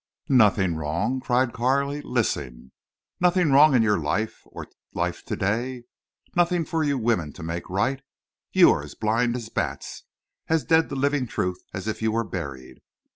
"Nothing 0.29 0.77
wrong!" 0.77 1.19
cried 1.19 1.53
Carley. 1.53 2.01
"Listen. 2.01 2.71
Nothing 3.19 3.51
wrong 3.51 3.75
in 3.75 3.83
you 3.83 3.91
or 4.03 4.69
life 4.95 5.23
today—nothing 5.23 6.65
for 6.65 6.83
you 6.83 6.97
women 6.97 7.33
to 7.33 7.43
make 7.43 7.69
right? 7.69 8.01
You 8.51 8.71
are 8.71 8.87
blind 8.99 9.35
as 9.35 9.49
bats—as 9.49 10.63
dead 10.65 10.89
to 10.89 10.95
living 10.95 11.27
truth 11.27 11.61
as 11.71 11.87
if 11.87 12.01
you 12.01 12.11
were 12.13 12.23
buried. 12.23 12.81